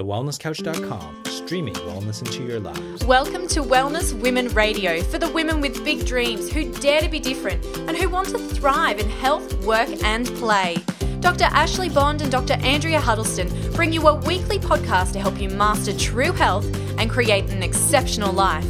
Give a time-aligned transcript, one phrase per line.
[0.00, 3.04] TheWellnessCouch.com, streaming wellness into your lives.
[3.04, 7.20] Welcome to Wellness Women Radio for the women with big dreams who dare to be
[7.20, 10.78] different and who want to thrive in health, work, and play.
[11.20, 11.44] Dr.
[11.44, 12.54] Ashley Bond and Dr.
[12.62, 16.64] Andrea Huddleston bring you a weekly podcast to help you master true health
[16.98, 18.64] and create an exceptional life.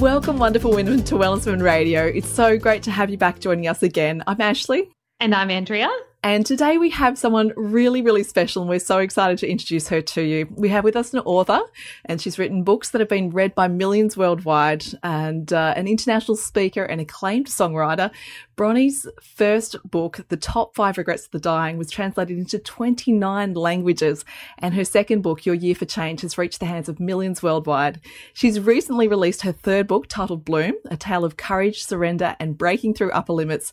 [0.00, 2.06] Welcome, wonderful women, to Wellness Women Radio.
[2.06, 4.24] It's so great to have you back joining us again.
[4.26, 4.90] I'm Ashley.
[5.20, 5.88] And I'm Andrea.
[6.24, 10.00] And today we have someone really, really special, and we're so excited to introduce her
[10.00, 10.48] to you.
[10.50, 11.60] We have with us an author,
[12.06, 16.36] and she's written books that have been read by millions worldwide, and uh, an international
[16.36, 18.10] speaker and acclaimed songwriter.
[18.56, 24.24] Bronnie's first book, The Top Five Regrets of the Dying, was translated into 29 languages,
[24.58, 28.00] and her second book, Your Year for Change, has reached the hands of millions worldwide.
[28.32, 32.94] She's recently released her third book, titled Bloom, a tale of courage, surrender, and breaking
[32.94, 33.70] through upper limits.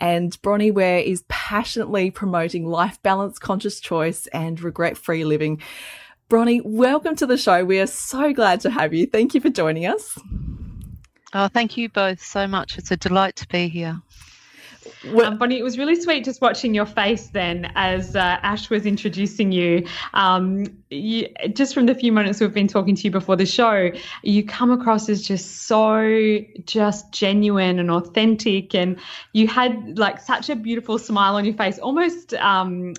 [0.00, 5.60] And Bronnie Ware is passionately promoting life balance, conscious choice, and regret free living.
[6.28, 7.64] Bronnie, welcome to the show.
[7.64, 9.06] We are so glad to have you.
[9.06, 10.18] Thank you for joining us.
[11.34, 12.78] Oh, thank you both so much.
[12.78, 14.00] It's a delight to be here.
[15.24, 18.86] Um, Bonnie, it was really sweet just watching your face then as uh, Ash was
[18.86, 19.86] introducing you.
[20.14, 21.28] Um, you.
[21.52, 23.90] Just from the few moments we've been talking to you before the show,
[24.22, 28.98] you come across as just so just genuine and authentic, and
[29.32, 31.78] you had like such a beautiful smile on your face.
[31.78, 32.94] Almost, um,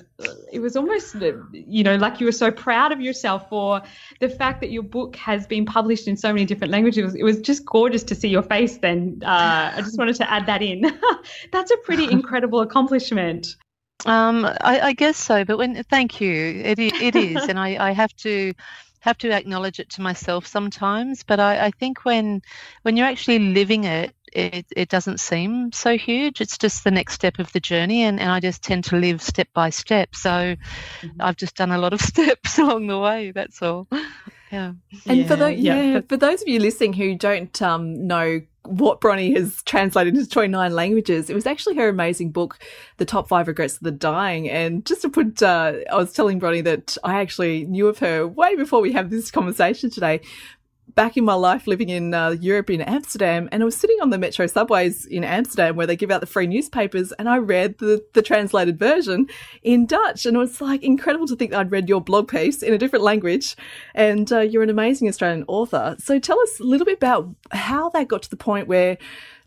[0.51, 1.15] it was almost,
[1.51, 3.81] you know, like you were so proud of yourself for
[4.19, 6.97] the fact that your book has been published in so many different languages.
[6.97, 8.77] It was, it was just gorgeous to see your face.
[8.77, 10.81] Then uh, I just wanted to add that in.
[11.51, 13.55] That's a pretty incredible accomplishment.
[14.05, 17.91] Um, I, I, guess so, but when thank you, it it is, and I, I
[17.91, 18.53] have to
[18.99, 21.23] have to acknowledge it to myself sometimes.
[21.23, 22.41] But I, I think when
[22.83, 26.41] when you're actually living it, it, it doesn't seem so huge.
[26.41, 29.21] It's just the next step of the journey, and, and I just tend to live
[29.21, 30.15] step by step.
[30.15, 31.07] So mm-hmm.
[31.19, 33.31] I've just done a lot of steps along the way.
[33.31, 33.87] That's all.
[34.51, 34.73] Yeah.
[35.05, 38.41] And yeah, for those, yeah, yeah, for those of you listening who don't um, know
[38.69, 41.29] what Bronnie has translated into 29 languages.
[41.29, 42.59] It was actually her amazing book,
[42.97, 44.49] The Top Five Regrets of the Dying.
[44.49, 48.27] And just to put, uh, I was telling Bronnie that I actually knew of her
[48.27, 50.21] way before we have this conversation today
[50.95, 54.09] back in my life living in uh, Europe in Amsterdam, and I was sitting on
[54.09, 57.77] the metro subways in Amsterdam where they give out the free newspapers, and I read
[57.77, 59.27] the, the translated version
[59.63, 62.73] in Dutch, and it was like incredible to think I'd read your blog piece in
[62.73, 63.55] a different language,
[63.93, 65.95] and uh, you're an amazing Australian author.
[65.99, 68.97] So tell us a little bit about how that got to the point where.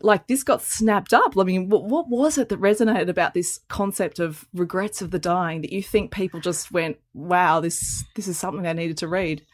[0.05, 1.37] Like this got snapped up.
[1.39, 5.19] I mean, what, what was it that resonated about this concept of regrets of the
[5.19, 9.07] dying that you think people just went, "Wow, this this is something they needed to
[9.07, 9.45] read"?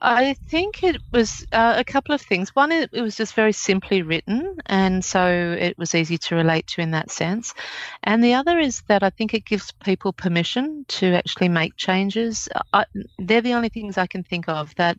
[0.00, 2.54] I think it was uh, a couple of things.
[2.54, 6.66] One, it, it, was just very simply written, and so it was easy to relate
[6.68, 7.54] to in that sense.
[8.02, 12.48] And the other is that I think it gives people permission to actually make changes.
[12.72, 12.84] I,
[13.18, 14.98] they're the only things I can think of that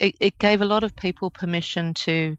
[0.00, 2.36] it, it gave a lot of people permission to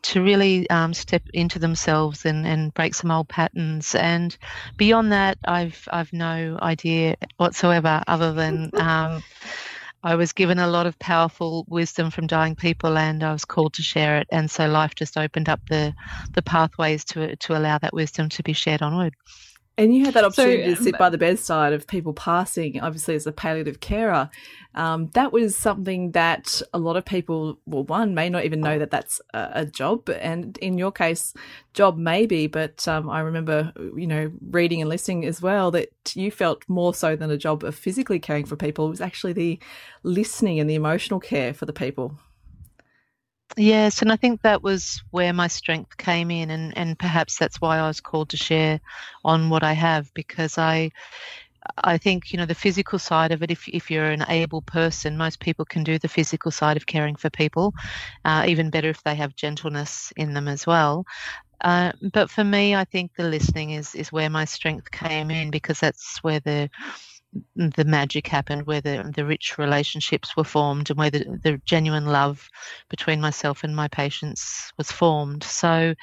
[0.00, 3.94] to really um, step into themselves and, and break some old patterns.
[3.94, 4.36] And
[4.76, 8.70] beyond that, I've I've no idea whatsoever other than.
[8.82, 9.22] Um,
[10.02, 13.74] I was given a lot of powerful wisdom from dying people, and I was called
[13.74, 14.28] to share it.
[14.32, 15.94] And so life just opened up the
[16.34, 19.14] the pathways to to allow that wisdom to be shared onward.
[19.78, 23.14] And you had that opportunity so, to sit by the bedside of people passing, obviously
[23.14, 24.28] as a palliative carer.
[24.74, 28.78] Um, that was something that a lot of people, well, one may not even know
[28.78, 31.32] that that's a, a job, and in your case,
[31.72, 32.46] job maybe.
[32.48, 36.94] But um, I remember, you know, reading and listening as well that you felt more
[36.94, 38.86] so than a job of physically caring for people.
[38.86, 39.58] It was actually the
[40.02, 42.18] listening and the emotional care for the people.
[43.56, 47.60] Yes, and I think that was where my strength came in, and, and perhaps that's
[47.60, 48.80] why I was called to share
[49.24, 50.90] on what I have because I.
[51.84, 53.50] I think you know the physical side of it.
[53.50, 57.16] If if you're an able person, most people can do the physical side of caring
[57.16, 57.74] for people.
[58.24, 61.04] Uh, even better if they have gentleness in them as well.
[61.62, 65.50] Uh, but for me, I think the listening is is where my strength came in
[65.50, 66.70] because that's where the
[67.56, 72.06] the magic happened, where the, the rich relationships were formed, and where the, the genuine
[72.06, 72.48] love
[72.88, 75.44] between myself and my patients was formed.
[75.44, 75.94] So,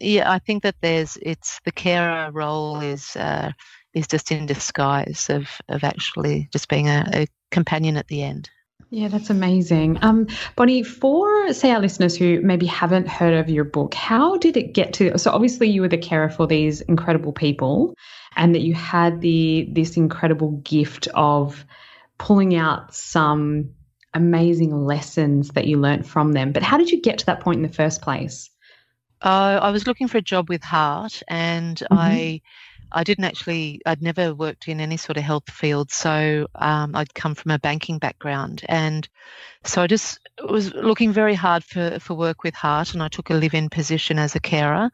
[0.00, 3.52] yeah, I think that there's it's the carer role is uh,
[3.94, 8.50] is just in disguise of of actually just being a, a companion at the end.
[8.90, 9.98] Yeah, that's amazing.
[10.02, 14.56] Um, Bonnie, for say our listeners who maybe haven't heard of your book, how did
[14.56, 15.18] it get to?
[15.18, 17.96] So obviously you were the carer for these incredible people,
[18.36, 21.64] and that you had the this incredible gift of
[22.18, 23.70] pulling out some
[24.14, 26.52] amazing lessons that you learned from them.
[26.52, 28.50] But how did you get to that point in the first place?
[29.20, 31.98] Uh, I was looking for a job with heart, and mm-hmm.
[31.98, 32.40] I
[32.92, 35.90] I didn't actually, I'd never worked in any sort of health field.
[35.90, 38.62] So um, I'd come from a banking background.
[38.68, 39.08] And
[39.64, 42.94] so I just was looking very hard for, for work with heart.
[42.94, 44.90] And I took a live in position as a carer.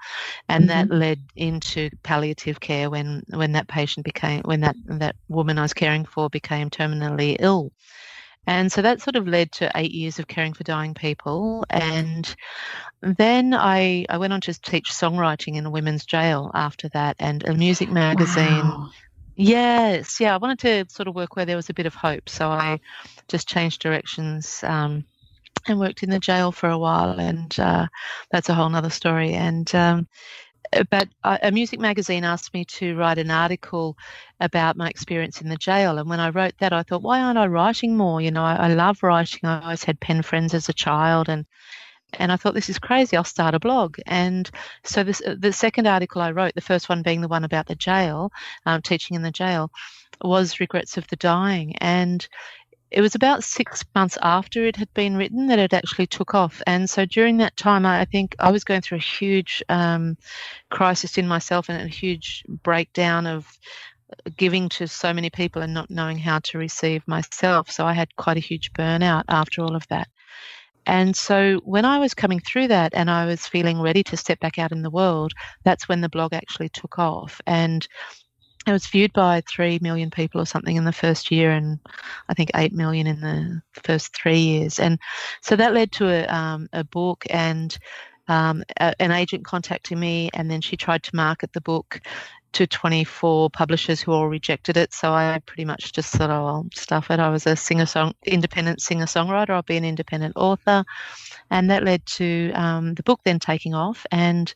[0.49, 0.89] And mm-hmm.
[0.89, 5.63] that led into palliative care when, when that patient became, when that, that woman I
[5.63, 7.73] was caring for became terminally ill.
[8.47, 11.65] And so that sort of led to eight years of caring for dying people.
[11.71, 12.35] And
[13.01, 17.47] then I, I went on to teach songwriting in a women's jail after that and
[17.47, 18.67] a music magazine.
[18.67, 18.91] Wow.
[19.35, 22.29] Yes, yeah, I wanted to sort of work where there was a bit of hope.
[22.29, 22.81] So I
[23.29, 25.05] just changed directions um,
[25.67, 27.19] and worked in the jail for a while.
[27.19, 27.87] And uh,
[28.31, 29.35] that's a whole other story.
[29.35, 30.09] And um,
[30.91, 33.97] but a music magazine asked me to write an article
[34.41, 35.99] about my experience in the jail.
[35.99, 38.21] And when I wrote that, I thought, why aren't I writing more?
[38.21, 39.41] You know, I, I love writing.
[39.45, 41.47] I always had pen friends as a child, and
[42.19, 43.17] and I thought this is crazy.
[43.17, 43.97] I'll start a blog.
[44.07, 44.51] And
[44.85, 47.75] so this the second article I wrote, the first one being the one about the
[47.75, 48.31] jail,
[48.67, 49.71] um, teaching in the jail,
[50.23, 51.75] was regrets of the dying.
[51.79, 52.27] And
[52.93, 56.61] it was about six months after it had been written that it actually took off.
[56.67, 60.17] And so during that time, I think I was going through a huge um,
[60.71, 63.47] crisis in myself and a huge breakdown of
[64.37, 67.71] giving to so many people and not knowing how to receive myself.
[67.71, 70.09] So I had quite a huge burnout after all of that.
[70.85, 74.41] And so when I was coming through that and I was feeling ready to step
[74.41, 75.33] back out in the world,
[75.65, 77.41] that's when the blog actually took off.
[77.47, 77.87] And
[78.67, 81.81] it was viewed by 3 million people or something in the first year and
[82.29, 84.79] i think 8 million in the first three years.
[84.79, 84.99] And
[85.41, 87.77] so that led to a, um, a book and
[88.29, 92.01] um, a, an agent contacting me and then she tried to market the book
[92.53, 94.93] to 24 publishers who all rejected it.
[94.93, 97.19] So i pretty much just thought oh i'll stuff it.
[97.19, 100.85] I was a singer song independent singer songwriter i'll be an independent author.
[101.51, 104.53] And that led to um, the book then taking off and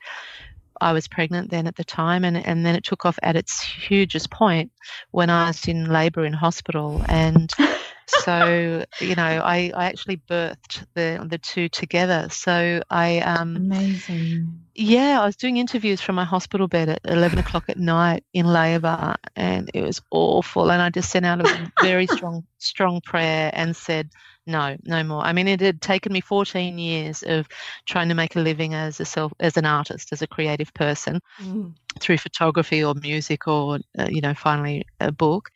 [0.81, 3.63] I was pregnant then at the time, and, and then it took off at its
[3.63, 4.71] hugest point
[5.11, 7.03] when I was in labour in hospital.
[7.09, 7.51] And
[8.07, 12.29] so, you know, I, I actually birthed the the two together.
[12.31, 14.61] So I um amazing.
[14.75, 18.47] Yeah, I was doing interviews from my hospital bed at eleven o'clock at night in
[18.47, 20.71] labour, and it was awful.
[20.71, 24.11] And I just sent out a very strong strong prayer and said
[24.47, 25.23] no, no more.
[25.23, 27.49] I mean, it had taken me 14 years of
[27.85, 31.21] trying to make a living as a self, as an artist, as a creative person,
[31.41, 31.75] mm.
[31.99, 35.51] through photography or music or uh, you know, finally a book.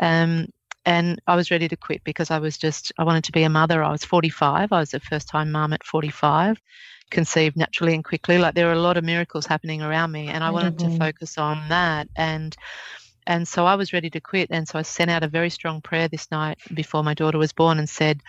[0.00, 0.46] Um,
[0.88, 3.50] and I was ready to quit because I was just I wanted to be a
[3.50, 3.82] mother.
[3.82, 4.72] I was 45.
[4.72, 6.58] I was a first time mum at 45,
[7.10, 8.38] conceived naturally and quickly.
[8.38, 10.92] Like there were a lot of miracles happening around me, and I wanted mm-hmm.
[10.92, 12.56] to focus on that and
[13.26, 14.48] and so I was ready to quit.
[14.50, 17.52] And so I sent out a very strong prayer this night before my daughter was
[17.52, 18.22] born and said,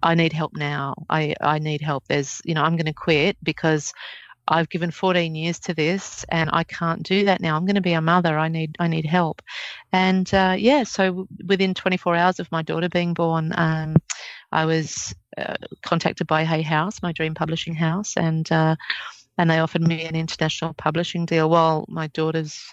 [0.00, 0.94] I need help now.
[1.10, 2.04] I, I need help.
[2.06, 3.92] There's, you know, I'm going to quit because
[4.46, 7.56] I've given 14 years to this and I can't do that now.
[7.56, 8.38] I'm going to be a mother.
[8.38, 9.42] I need I need help.
[9.92, 13.96] And uh, yeah, so within 24 hours of my daughter being born, um,
[14.52, 18.76] I was uh, contacted by Hay House, my dream publishing house, and uh,
[19.36, 22.70] and they offered me an international publishing deal while my daughter's,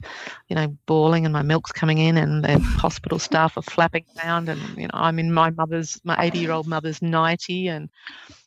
[0.47, 4.47] you know, bawling and my milk's coming in and the hospital staff are flapping around
[4.47, 7.89] and, you know, I'm in my mother's, my 80 year old mother's 90 and,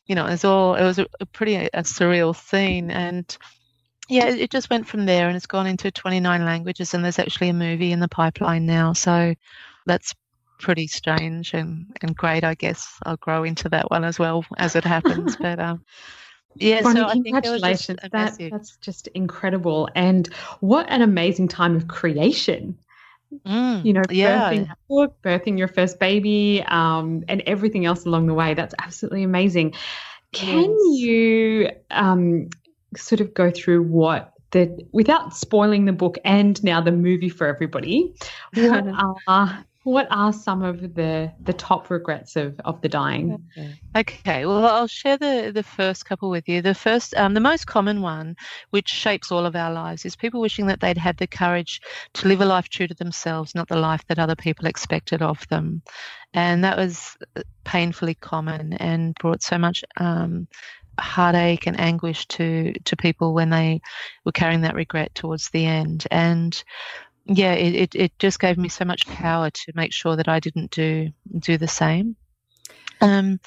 [0.05, 3.37] you know, it was all, it was a, a pretty a surreal scene and,
[4.07, 7.49] yeah, it just went from there and it's gone into 29 languages and there's actually
[7.49, 8.93] a movie in the pipeline now.
[8.93, 9.33] So
[9.85, 10.13] that's
[10.59, 12.87] pretty strange and, and great, I guess.
[13.03, 15.35] I'll grow into that one as well as it happens.
[15.41, 15.83] but um,
[16.55, 17.99] yeah, Bonnie, so congratulations.
[18.01, 19.89] Just that, that's just incredible.
[19.95, 20.27] And
[20.59, 22.77] what an amazing time of creation.
[23.45, 24.51] Mm, you know, yeah.
[24.51, 28.53] birthing book, birthing your first baby, um, and everything else along the way.
[28.53, 29.73] That's absolutely amazing.
[30.31, 30.99] Can yes.
[30.99, 32.49] you um,
[32.95, 37.47] sort of go through what the, without spoiling the book and now the movie for
[37.47, 38.13] everybody,
[38.53, 38.85] what
[39.27, 43.47] are what are some of the the top regrets of of the dying?
[43.95, 44.45] Okay.
[44.45, 46.63] Well, I'll share the the first couple with you.
[46.63, 48.35] The first, um, the most common one,
[48.71, 51.81] which shapes all of our lives, is people wishing that they'd had the courage
[52.15, 55.47] to live a life true to themselves, not the life that other people expected of
[55.49, 55.83] them,
[56.33, 59.83] and that was uh, painfully common and brought so much.
[59.97, 60.47] Um,
[60.97, 63.81] heartache and anguish to to people when they
[64.23, 66.63] were carrying that regret towards the end and
[67.25, 70.39] yeah, it, it, it, just gave me so much power to make sure that I
[70.39, 72.15] didn't do do the same.
[73.01, 73.39] Um,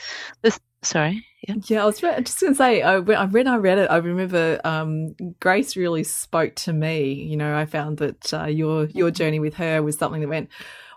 [0.42, 1.24] this, sorry.
[1.46, 1.54] Yeah.
[1.66, 5.14] yeah, I was just going to say, I, when I read it, I remember um,
[5.38, 7.12] Grace really spoke to me.
[7.12, 10.50] You know, I found that uh, your your journey with her was something that went,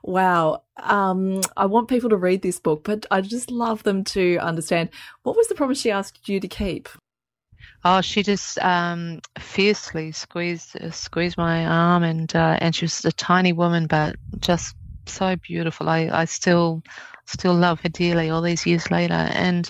[0.03, 0.63] wow.
[0.77, 4.89] Um, I want people to read this book, but I just love them to understand
[5.23, 6.89] what was the promise she asked you to keep.
[7.83, 13.03] Oh, she just um, fiercely squeezed uh, squeezed my arm, and uh, and she was
[13.05, 14.75] a tiny woman, but just
[15.07, 15.89] so beautiful.
[15.89, 16.83] I, I still
[17.25, 19.69] still love her dearly all these years later, and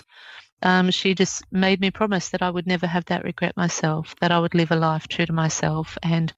[0.62, 4.14] um, she just made me promise that I would never have that regret myself.
[4.20, 6.32] That I would live a life true to myself, and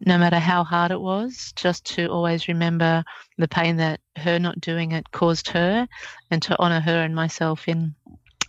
[0.00, 3.02] no matter how hard it was, just to always remember
[3.38, 5.88] the pain that her not doing it caused her,
[6.30, 7.96] and to honour her and myself in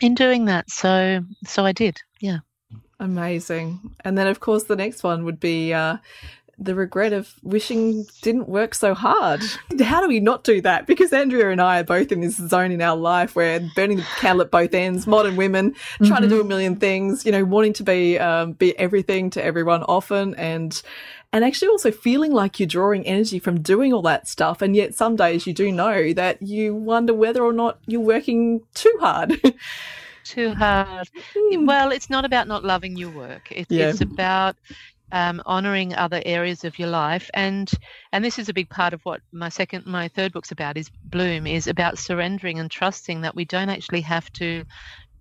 [0.01, 0.69] in doing that.
[0.69, 1.97] So so I did.
[2.21, 2.39] Yeah.
[2.99, 3.95] Amazing.
[4.03, 5.97] And then, of course, the next one would be uh,
[6.59, 9.41] the regret of wishing didn't work so hard.
[9.79, 10.85] How do we not do that?
[10.85, 14.05] Because Andrea and I are both in this zone in our life where burning the
[14.17, 16.23] candle at both ends, modern women trying mm-hmm.
[16.23, 19.83] to do a million things, you know, wanting to be um, be everything to everyone
[19.83, 20.81] often, and
[21.31, 24.61] and actually also feeling like you're drawing energy from doing all that stuff.
[24.61, 28.61] And yet, some days you do know that you wonder whether or not you're working
[28.73, 29.41] too hard.
[30.29, 31.07] too hard.
[31.35, 31.65] Hmm.
[31.65, 33.51] Well, it's not about not loving your work.
[33.51, 33.89] It, yeah.
[33.89, 34.55] It's about
[35.11, 37.69] um, honoring other areas of your life, and
[38.11, 40.77] and this is a big part of what my second, my third book's about.
[40.77, 44.63] Is Bloom is about surrendering and trusting that we don't actually have to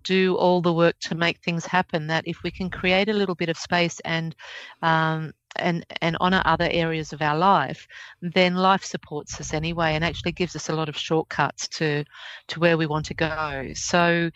[0.03, 2.07] do all the work to make things happen.
[2.07, 4.35] That if we can create a little bit of space and
[4.81, 7.87] um, and and honor other areas of our life,
[8.21, 12.03] then life supports us anyway, and actually gives us a lot of shortcuts to
[12.47, 13.71] to where we want to go.
[13.73, 14.29] So,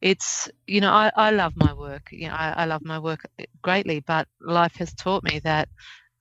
[0.00, 2.08] it's you know I, I love my work.
[2.12, 3.20] You know I, I love my work
[3.62, 5.68] greatly, but life has taught me that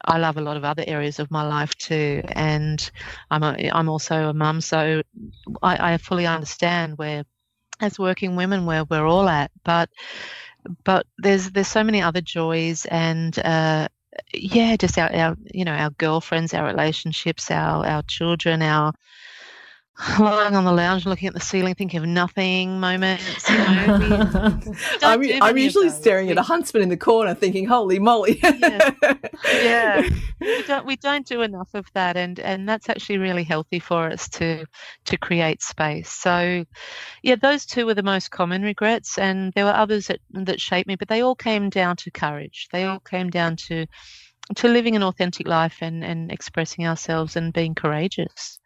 [0.05, 2.89] I love a lot of other areas of my life too, and
[3.29, 5.01] I'm a, I'm also a mum, so
[5.61, 7.23] I, I fully understand where,
[7.81, 9.51] as working women, where we're all at.
[9.63, 9.89] But
[10.83, 13.87] but there's there's so many other joys and uh,
[14.33, 18.93] yeah, just our, our you know our girlfriends, our relationships, our our children, our
[20.17, 23.65] lying on the lounge looking at the ceiling thinking of nothing moments you know,
[25.03, 28.39] i'm, I'm usually staring at a huntsman in the corner thinking holy moly.
[28.41, 28.91] Yeah,
[29.45, 30.09] yeah.
[30.39, 34.07] We, don't, we don't do enough of that and and that's actually really healthy for
[34.07, 34.65] us to
[35.05, 36.09] to create space.
[36.09, 36.63] So
[37.23, 40.87] yeah those two were the most common regrets and there were others that that shaped
[40.87, 42.67] me but they all came down to courage.
[42.71, 43.85] They all came down to
[44.55, 48.59] to living an authentic life and, and expressing ourselves and being courageous.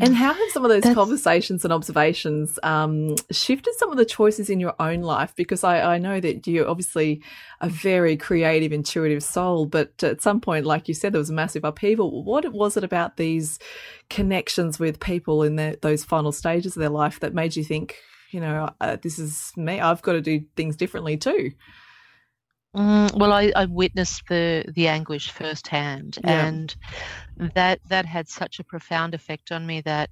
[0.00, 0.94] And how have some of those That's...
[0.94, 5.34] conversations and observations um, shifted some of the choices in your own life?
[5.36, 7.22] Because I, I, know that you're obviously
[7.60, 11.34] a very creative, intuitive soul, but at some point, like you said, there was a
[11.34, 12.24] massive upheaval.
[12.24, 13.58] What was it about these
[14.08, 17.96] connections with people in those final stages of their life that made you think,
[18.30, 21.52] you know, uh, this is me, I've got to do things differently too?
[22.74, 26.46] Mm, well, I, I, witnessed the the anguish firsthand, yeah.
[26.46, 26.74] and
[27.54, 30.08] that that had such a profound effect on me that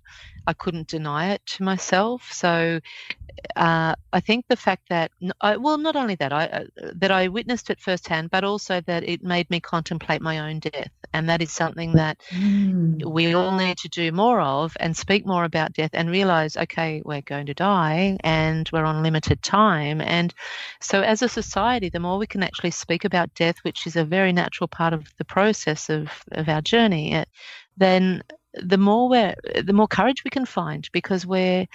[0.47, 2.29] I couldn't deny it to myself.
[2.31, 2.79] So
[3.57, 6.65] uh, I think the fact that, I, well, not only that, I uh,
[6.97, 10.91] that I witnessed it firsthand, but also that it made me contemplate my own death,
[11.13, 13.05] and that is something that mm.
[13.05, 17.03] we all need to do more of and speak more about death and realize, okay,
[17.05, 20.35] we're going to die and we're on limited time, and
[20.81, 24.05] so as a society, the more we can actually speak about death, which is a
[24.05, 27.29] very natural part of the process of of our journey, it,
[27.77, 28.23] then
[28.55, 31.67] the more we're the more courage we can find because we're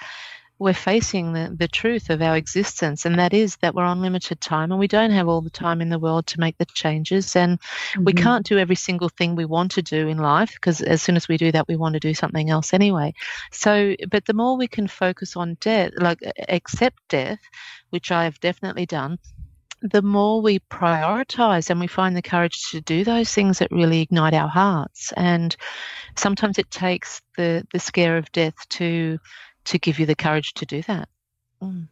[0.58, 4.40] we're facing the, the truth of our existence, and that is that we're on limited
[4.40, 7.36] time and we don't have all the time in the world to make the changes.
[7.36, 8.06] And mm-hmm.
[8.06, 11.18] we can't do every single thing we want to do in life because as soon
[11.18, 13.14] as we do that, we want to do something else anyway.
[13.52, 17.40] So, but the more we can focus on death, like accept death,
[17.90, 19.20] which I have definitely done,
[19.82, 24.02] the more we prioritize and we find the courage to do those things that really
[24.02, 25.14] ignite our hearts.
[25.16, 25.56] And
[26.16, 29.20] sometimes it takes the, the scare of death to
[29.66, 31.10] to give you the courage to do that.
[31.62, 31.88] Mm.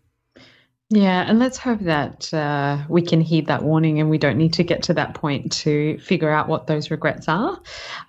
[0.90, 4.54] Yeah, and let's hope that uh, we can heed that warning and we don't need
[4.54, 7.60] to get to that point to figure out what those regrets are.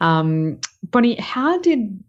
[0.02, 2.02] Um, Bonnie, how did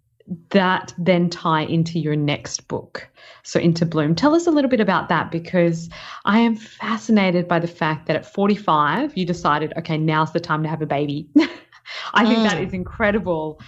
[0.50, 3.10] that then tie into your next book?
[3.44, 4.16] So, Into Bloom.
[4.16, 5.90] Tell us a little bit about that because
[6.26, 10.64] I am fascinated by the fact that at 45, you decided, okay, now's the time
[10.64, 11.30] to have a baby.
[12.14, 12.50] I think mm.
[12.50, 13.62] that is incredible.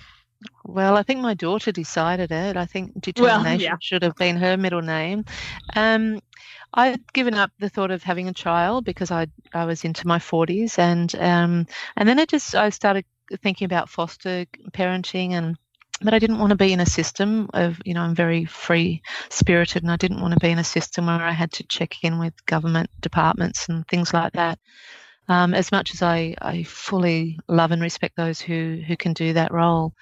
[0.65, 2.57] Well, I think my daughter decided it.
[2.57, 3.75] I think determination well, yeah.
[3.81, 5.25] should have been her middle name.
[5.75, 6.19] Um,
[6.73, 10.19] I'd given up the thought of having a child because I I was into my
[10.19, 11.65] forties, and um,
[11.95, 13.05] and then I just I started
[13.41, 15.57] thinking about foster parenting and
[16.01, 19.01] but I didn't want to be in a system of, you know, I'm very free
[19.29, 22.03] spirited and I didn't want to be in a system where I had to check
[22.03, 24.59] in with government departments and things like that.
[25.29, 29.33] Um, as much as I, I fully love and respect those who, who can do
[29.33, 29.93] that role.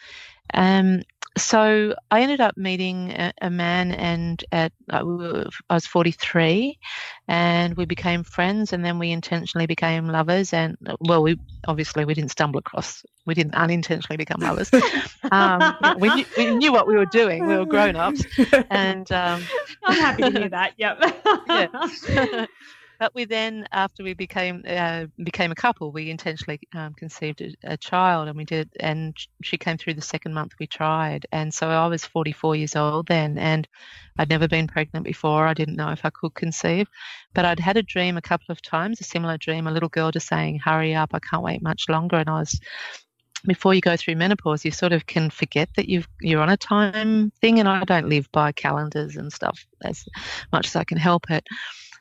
[0.53, 1.01] Um,
[1.37, 5.03] so I ended up meeting a, a man, and at uh,
[5.69, 6.77] I was 43,
[7.27, 10.53] and we became friends, and then we intentionally became lovers.
[10.53, 14.71] And well, we obviously we didn't stumble across, we didn't unintentionally become lovers.
[15.31, 17.45] um, we, knew, we knew what we were doing.
[17.45, 18.23] We were grown ups,
[18.69, 19.43] and um,
[19.83, 20.73] I'm happy to hear that.
[20.77, 20.99] Yep.
[21.49, 22.45] yeah.
[22.99, 27.53] But we then, after we became uh, became a couple, we intentionally um, conceived a,
[27.63, 28.69] a, child, and we did.
[28.79, 32.75] And she came through the second month we tried, and so I was 44 years
[32.75, 33.67] old then, and
[34.17, 35.45] I'd never been pregnant before.
[35.45, 36.87] I didn't know if I could conceive,
[37.33, 40.11] but I'd had a dream a couple of times, a similar dream, a little girl
[40.11, 41.11] just saying, "Hurry up!
[41.13, 42.59] I can't wait much longer," and I was
[43.45, 46.57] before you go through menopause, you sort of can forget that you've you're on a
[46.57, 50.05] time thing, and I don't live by calendars and stuff as
[50.53, 51.45] much as I can help it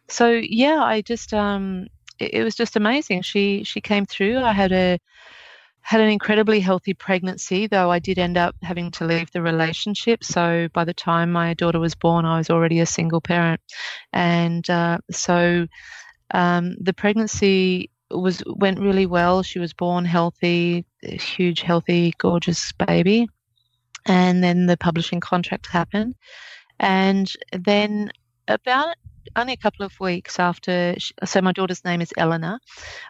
[0.08, 1.86] so yeah, I just um,
[2.18, 3.22] it, it was just amazing.
[3.22, 4.38] She she came through.
[4.38, 4.98] I had a
[5.80, 10.24] had an incredibly healthy pregnancy, though I did end up having to leave the relationship.
[10.24, 13.60] So by the time my daughter was born, I was already a single parent,
[14.12, 15.66] and uh, so
[16.32, 19.42] um, the pregnancy was went really well.
[19.42, 23.26] She was born healthy, huge, healthy, gorgeous baby,
[24.06, 26.14] and then the publishing contract happened,
[26.78, 28.10] and then
[28.48, 28.96] about
[29.36, 32.60] only a couple of weeks after, so my daughter's name is Eleanor.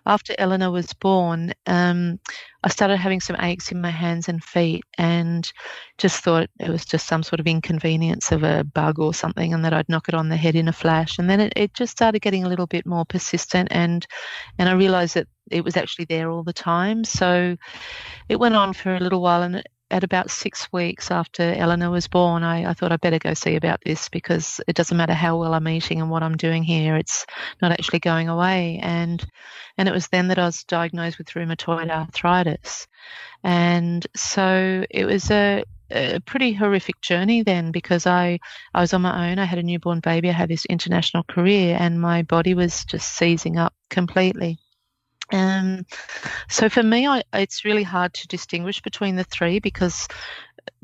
[0.06, 2.18] After Eleanor was born, um,
[2.62, 5.50] I started having some aches in my hands and feet and
[5.98, 9.64] just thought it was just some sort of inconvenience of a bug or something and
[9.64, 11.18] that I'd knock it on the head in a flash.
[11.18, 14.06] And then it, it just started getting a little bit more persistent and,
[14.58, 17.04] and I realized that it was actually there all the time.
[17.04, 17.56] So
[18.28, 19.62] it went on for a little while and
[19.94, 23.54] at about six weeks after Eleanor was born, I, I, thought I'd better go see
[23.54, 26.96] about this because it doesn't matter how well I'm eating and what I'm doing here,
[26.96, 27.24] it's
[27.62, 28.80] not actually going away.
[28.82, 29.24] And
[29.78, 32.88] and it was then that I was diagnosed with rheumatoid arthritis.
[33.44, 38.40] And so it was a, a pretty horrific journey then because I,
[38.74, 39.38] I was on my own.
[39.38, 40.28] I had a newborn baby.
[40.28, 44.58] I had this international career and my body was just seizing up completely.
[45.32, 45.86] Um,
[46.48, 50.08] so for me, I, it's really hard to distinguish between the three because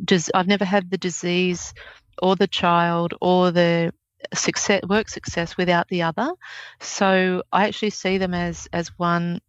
[0.04, 1.74] does, I've never had the disease
[2.22, 3.92] or the child or the
[4.34, 6.32] success, work success without the other.
[6.80, 9.40] So I actually see them as as one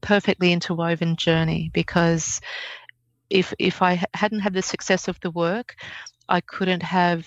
[0.00, 2.40] perfectly interwoven journey because
[3.30, 5.76] if if I hadn't had the success of the work,
[6.28, 7.26] I couldn't have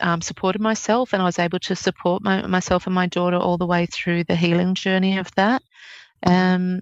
[0.00, 3.58] um, supported myself and I was able to support my, myself and my daughter all
[3.58, 5.62] the way through the healing journey of that.
[6.26, 6.80] Um,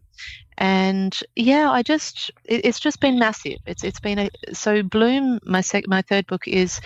[0.59, 3.59] and yeah, I just it, it's just been massive.
[3.67, 5.39] It's it's been a so Bloom.
[5.45, 6.81] My sec, my third book is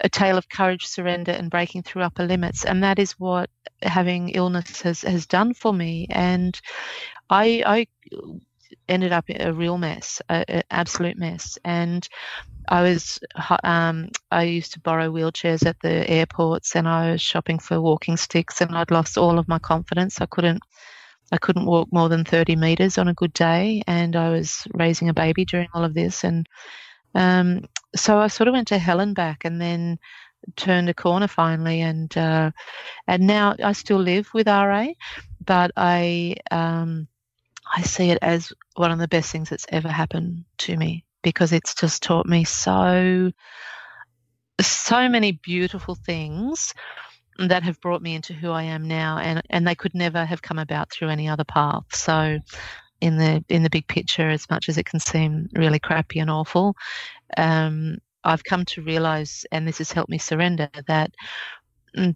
[0.00, 3.50] a tale of courage, surrender, and breaking through upper limits, and that is what
[3.82, 6.06] having illness has has done for me.
[6.10, 6.60] And
[7.30, 7.86] I I
[8.88, 12.08] ended up a real mess, an absolute mess, and.
[12.68, 13.20] I was
[13.62, 18.16] um, I used to borrow wheelchairs at the airports, and I was shopping for walking
[18.16, 20.20] sticks, and I'd lost all of my confidence.
[20.20, 20.62] I couldn't
[21.32, 25.08] I couldn't walk more than 30 meters on a good day, and I was raising
[25.08, 26.24] a baby during all of this.
[26.24, 26.48] And
[27.14, 27.64] um,
[27.96, 29.98] so I sort of went to hell and back, and then
[30.56, 31.80] turned a corner finally.
[31.80, 32.50] And uh,
[33.06, 34.88] and now I still live with RA,
[35.44, 37.08] but I um,
[37.74, 41.52] I see it as one of the best things that's ever happened to me because
[41.52, 43.30] it's just taught me so
[44.60, 46.74] so many beautiful things
[47.38, 50.42] that have brought me into who I am now, and and they could never have
[50.42, 51.84] come about through any other path.
[51.92, 52.38] So,
[53.00, 56.30] in the in the big picture, as much as it can seem really crappy and
[56.30, 56.76] awful,
[57.36, 61.12] um, I've come to realize, and this has helped me surrender that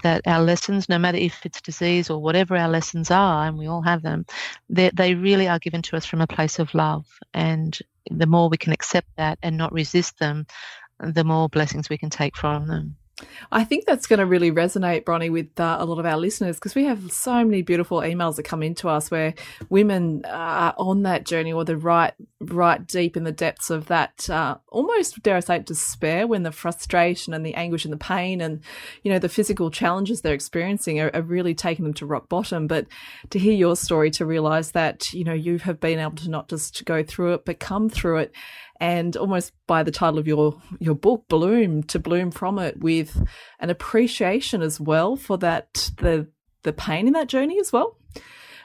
[0.03, 3.69] that our lessons, no matter if it's disease or whatever our lessons are, and we
[3.69, 4.27] all have them,
[4.69, 7.07] they, they really are given to us from a place of love.
[7.33, 7.79] And
[8.11, 10.47] the more we can accept that and not resist them,
[10.99, 12.97] the more blessings we can take from them.
[13.51, 16.57] I think that's going to really resonate, Bronnie, with uh, a lot of our listeners
[16.57, 19.35] because we have so many beautiful emails that come into us where
[19.69, 24.29] women are on that journey or they're right, right deep in the depths of that
[24.31, 28.41] uh, almost, dare I say, despair when the frustration and the anguish and the pain
[28.41, 28.61] and,
[29.03, 32.67] you know, the physical challenges they're experiencing are, are really taking them to rock bottom.
[32.67, 32.87] But
[33.31, 36.49] to hear your story, to realize that, you know, you have been able to not
[36.49, 38.33] just go through it, but come through it
[38.81, 43.25] and almost by the title of your your book bloom to bloom from it with
[43.61, 46.29] an appreciation as well for that the
[46.63, 47.97] the pain in that journey as well.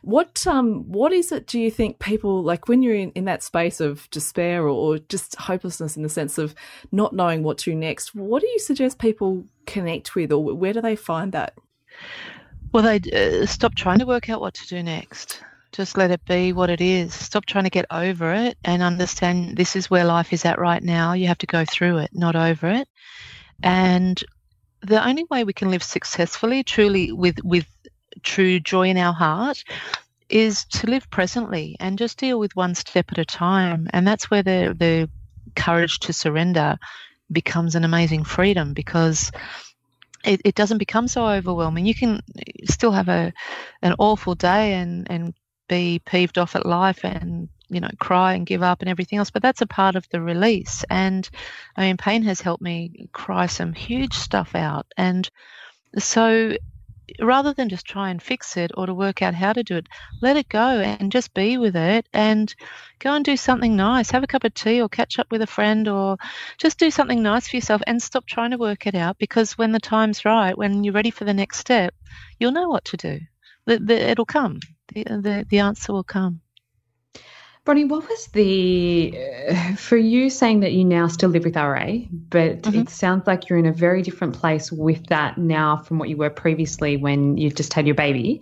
[0.03, 3.41] What um what is it do you think people like when you're in, in that
[3.41, 6.53] space of despair or, or just hopelessness in the sense of
[6.91, 10.81] not knowing what to next what do you suggest people connect with or where do
[10.81, 11.57] they find that?
[12.73, 15.41] Well they uh, stop trying to work out what to do next
[15.73, 17.13] Just let it be what it is.
[17.13, 20.81] Stop trying to get over it and understand this is where life is at right
[20.81, 21.13] now.
[21.13, 22.87] You have to go through it, not over it.
[23.63, 24.23] And
[24.81, 27.65] the only way we can live successfully, truly with with
[28.21, 29.63] true joy in our heart,
[30.29, 33.87] is to live presently and just deal with one step at a time.
[33.91, 35.09] And that's where the the
[35.55, 36.77] courage to surrender
[37.31, 39.31] becomes an amazing freedom because
[40.23, 41.85] it, it doesn't become so overwhelming.
[41.85, 42.21] You can
[42.65, 43.33] still have a
[43.81, 45.33] an awful day and and
[45.67, 49.31] be peeved off at life and you know cry and give up and everything else
[49.31, 51.29] but that's a part of the release and
[51.77, 55.29] i mean pain has helped me cry some huge stuff out and
[55.97, 56.53] so
[57.19, 59.87] rather than just try and fix it or to work out how to do it,
[60.21, 62.55] let it go and just be with it and
[62.99, 64.11] go and do something nice.
[64.11, 66.17] Have a cup of tea or catch up with a friend or
[66.57, 69.71] just do something nice for yourself and stop trying to work it out because when
[69.71, 71.93] the time's right, when you're ready for the next step,
[72.39, 73.19] you'll know what to do.
[73.67, 74.59] It'll come.
[74.89, 76.41] The, the, the answer will come.
[77.65, 79.17] Bronnie, what was the
[79.49, 82.79] uh, for you saying that you now still live with RA, but mm-hmm.
[82.79, 86.17] it sounds like you're in a very different place with that now from what you
[86.17, 88.41] were previously when you just had your baby.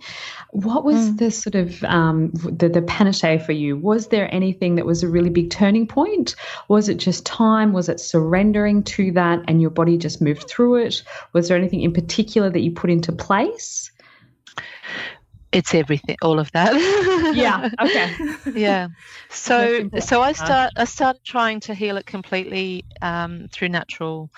[0.50, 1.18] What was mm.
[1.18, 3.76] the sort of um, the the panacea for you?
[3.76, 6.34] Was there anything that was a really big turning point?
[6.66, 7.72] Was it just time?
[7.72, 11.04] Was it surrendering to that, and your body just moved through it?
[11.32, 13.92] Was there anything in particular that you put into place?
[15.52, 16.72] It's everything all of that.
[17.34, 18.08] Yeah okay.
[18.54, 18.88] Yeah.
[19.30, 24.30] So so i start i started trying to heal it completely um, through natural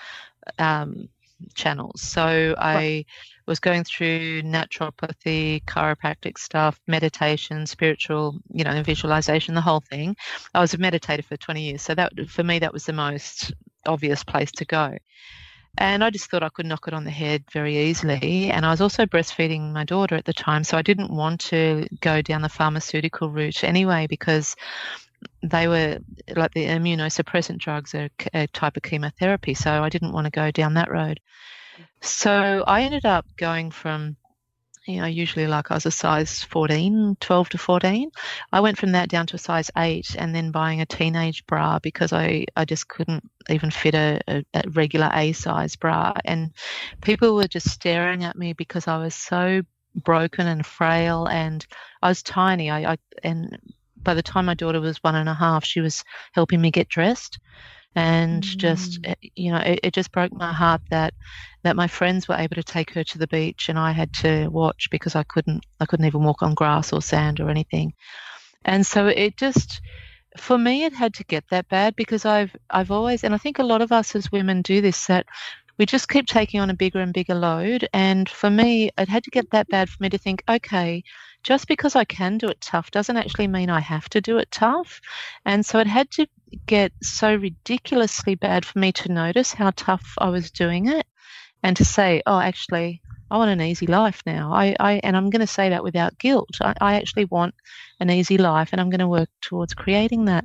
[0.59, 1.09] um,
[1.55, 2.00] channels.
[2.03, 3.05] So i
[3.46, 10.16] was going through naturopathy chiropractic stuff meditation spiritual you know visualization the whole thing.
[10.55, 13.53] I was a meditator for 20 years so that for me that was the most
[13.87, 14.96] obvious place to go
[15.76, 18.50] and I just thought I could knock it on the head very easily.
[18.50, 20.62] And I was also breastfeeding my daughter at the time.
[20.64, 24.54] So I didn't want to go down the pharmaceutical route anyway because
[25.42, 25.98] they were
[26.34, 29.54] like the immunosuppressant drugs are a type of chemotherapy.
[29.54, 31.20] So I didn't want to go down that road.
[32.00, 34.16] So I ended up going from
[34.87, 38.10] you know, usually like I was a size 14, 12 to 14.
[38.52, 41.78] I went from that down to a size 8 and then buying a teenage bra
[41.78, 46.14] because I, I just couldn't even fit a, a, a regular A size bra.
[46.24, 46.52] And
[47.00, 49.62] people were just staring at me because I was so
[49.94, 51.64] broken and frail and
[52.02, 52.70] I was tiny.
[52.70, 53.59] I, I and
[54.02, 56.88] by the time my daughter was one and a half, she was helping me get
[56.88, 57.38] dressed
[57.94, 58.57] and mm.
[58.57, 61.14] just eh, you know it, it, just broke my heart that
[61.62, 64.48] that my friends were able to take her to the beach and I had to
[64.48, 67.94] watch because I couldn't I couldn't even walk on grass or sand or anything
[68.64, 69.80] and so it just
[70.36, 73.58] for me it had to get that bad because I've I've always and I think
[73.58, 75.26] a lot of us as women do this that
[75.78, 79.24] we just keep taking on a bigger and bigger load and for me it had
[79.24, 81.02] to get that bad for me to think okay
[81.44, 84.50] just because I can do it tough doesn't actually mean I have to do it
[84.50, 85.00] tough.
[85.44, 86.26] And so it had to
[86.66, 91.06] get so ridiculously bad for me to notice how tough I was doing it
[91.62, 94.52] and to say, oh, actually, I want an easy life now.
[94.52, 96.56] I, I and I'm going to say that without guilt.
[96.60, 97.54] I, I actually want
[98.00, 100.44] an easy life and I'm going to work towards creating that.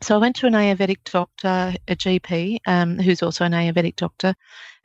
[0.00, 4.32] So I went to an Ayurvedic doctor, a GP, um, who's also an Ayurvedic doctor,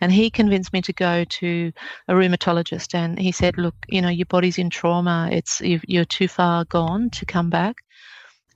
[0.01, 1.71] and he convinced me to go to
[2.07, 2.95] a rheumatologist.
[2.95, 5.29] And he said, "Look, you know, your body's in trauma.
[5.31, 7.75] It's you're too far gone to come back."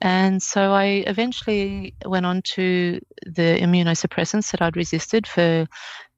[0.02, 5.68] And so I eventually went on to the immunosuppressants that I'd resisted for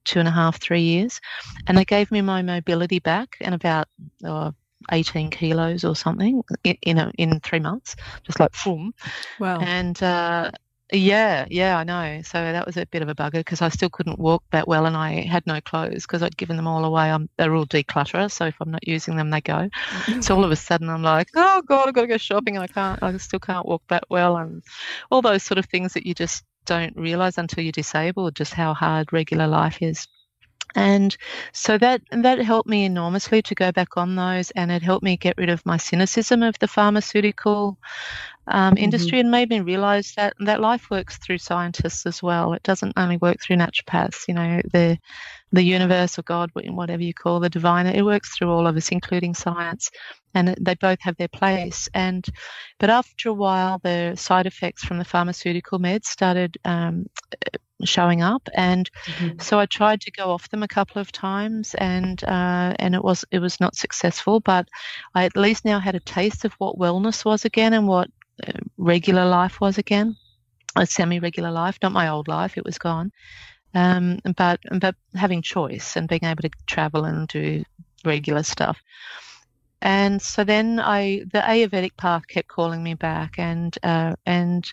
[0.04, 1.20] two and a half, three years,
[1.66, 3.88] and they gave me my mobility back and about.
[4.24, 4.54] Oh,
[4.92, 8.94] 18 kilos or something in in, a, in three months, just like boom.
[9.38, 9.60] Wow.
[9.60, 10.52] And uh,
[10.92, 12.22] yeah, yeah, I know.
[12.22, 14.86] So that was a bit of a bugger because I still couldn't walk that well,
[14.86, 17.10] and I had no clothes because I'd given them all away.
[17.10, 19.68] I'm, they're all declutterer, so if I'm not using them, they go.
[20.20, 22.64] so all of a sudden, I'm like, oh god, I've got to go shopping, and
[22.64, 23.02] I can't.
[23.02, 24.62] I still can't walk that well, and
[25.10, 28.74] all those sort of things that you just don't realize until you're disabled, just how
[28.74, 30.06] hard regular life is
[30.74, 31.16] and
[31.52, 35.16] so that that helped me enormously to go back on those and it helped me
[35.16, 37.76] get rid of my cynicism of the pharmaceutical
[38.46, 38.84] um, mm-hmm.
[38.84, 42.92] industry and made me realize that that life works through scientists as well it doesn't
[42.96, 44.98] only work through naturopaths you know the
[45.52, 48.90] the universe or god whatever you call the divine it works through all of us
[48.90, 49.90] including science
[50.34, 51.88] and they both have their place.
[51.94, 52.26] And
[52.78, 57.06] but after a while the side effects from the pharmaceutical meds started um,
[57.84, 58.48] showing up.
[58.54, 59.38] And mm-hmm.
[59.40, 63.02] so I tried to go off them a couple of times and uh, and it
[63.02, 64.40] was it was not successful.
[64.40, 64.68] But
[65.14, 68.08] I at least now had a taste of what wellness was again and what
[68.46, 70.16] uh, regular life was again.
[70.76, 73.10] A semi-regular life not my old life it was gone
[73.74, 77.62] um, but but having choice and being able to travel and do
[78.04, 78.78] regular stuff.
[79.82, 84.70] And so then I the Ayurvedic path kept calling me back, and uh, and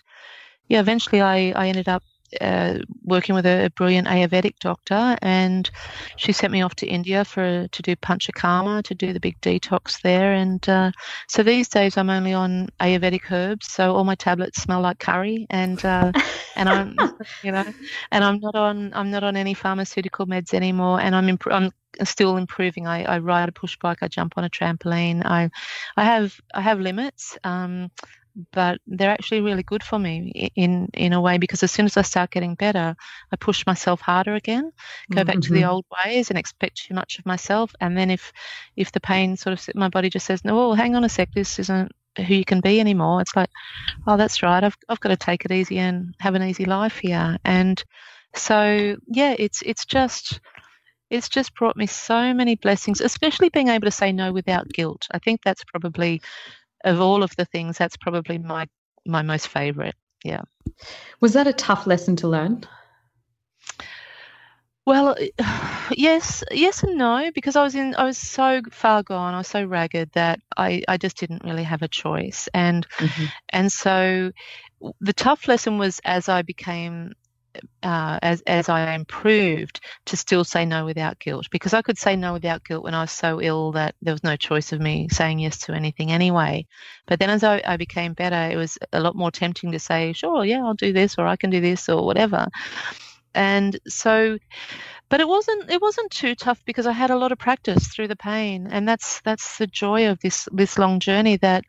[0.68, 2.02] yeah, eventually I I ended up
[2.40, 5.70] uh, working with a, a, brilliant Ayurvedic doctor, and
[6.16, 10.00] she sent me off to India for to do panchakarma to do the big detox
[10.02, 10.32] there.
[10.32, 10.92] And uh,
[11.28, 15.46] so these days I'm only on Ayurvedic herbs, so all my tablets smell like curry,
[15.50, 16.12] and uh,
[16.56, 16.94] and I'm
[17.42, 17.64] you know,
[18.10, 21.70] and I'm not on I'm not on any pharmaceutical meds anymore, and I'm imp- I'm
[22.04, 22.86] still improving.
[22.86, 25.24] I, I ride a push bike, I jump on a trampoline.
[25.24, 25.50] I
[25.96, 27.38] I have I have limits.
[27.44, 27.90] Um,
[28.52, 31.96] but they're actually really good for me in in a way because as soon as
[31.96, 32.96] I start getting better,
[33.32, 34.72] I push myself harder again,
[35.10, 35.26] go mm-hmm.
[35.26, 35.70] back to the mm-hmm.
[35.70, 37.74] old ways and expect too much of myself.
[37.80, 38.32] And then if
[38.76, 41.32] if the pain sort of my body just says, no, well, hang on a sec,
[41.32, 43.20] this isn't who you can be anymore.
[43.20, 43.50] It's like,
[44.06, 44.62] oh, that's right.
[44.62, 47.38] I've I've got to take it easy and have an easy life here.
[47.44, 47.82] And
[48.34, 50.40] so yeah, it's it's just
[51.10, 55.06] it's just brought me so many blessings, especially being able to say no without guilt.
[55.10, 56.20] I think that's probably
[56.84, 58.66] of all of the things, that's probably my
[59.06, 59.94] my most favorite.
[60.24, 60.42] Yeah.
[61.20, 62.64] Was that a tough lesson to learn?
[64.88, 65.16] Well,
[65.92, 69.46] yes, yes and no, because I was in, I was so far gone, I was
[69.46, 73.24] so ragged that I, I just didn't really have a choice, and mm-hmm.
[73.50, 74.32] and so
[75.00, 77.12] the tough lesson was as I became
[77.82, 82.16] uh, as as I improved to still say no without guilt because I could say
[82.16, 85.08] no without guilt when I was so ill that there was no choice of me
[85.10, 86.66] saying yes to anything anyway.
[87.06, 90.12] But then as I, I became better, it was a lot more tempting to say,
[90.12, 92.46] sure, yeah, I'll do this or I can do this or whatever.
[93.34, 94.38] And so
[95.08, 98.08] but it wasn't it wasn't too tough because I had a lot of practice through
[98.08, 101.64] the pain and that's that's the joy of this this long journey that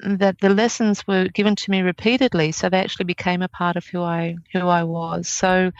[0.00, 3.86] that the lessons were given to me repeatedly, so they actually became a part of
[3.86, 5.28] who I who I was.
[5.28, 5.70] So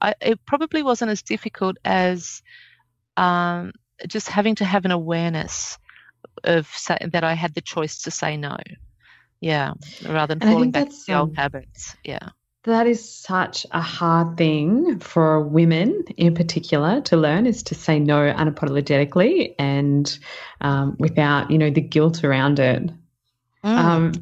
[0.00, 2.42] I, it probably wasn't as difficult as
[3.16, 3.72] um,
[4.06, 5.78] just having to have an awareness
[6.44, 8.56] of say, that I had the choice to say no.
[9.40, 9.74] Yeah,
[10.06, 11.96] rather than falling back to the old um, habits.
[12.04, 12.30] Yeah.
[12.64, 17.98] That is such a hard thing for women in particular to learn is to say
[17.98, 20.18] no unapologetically and
[20.60, 22.90] um, without, you know, the guilt around it.
[23.64, 23.76] Mm.
[23.76, 24.12] Um,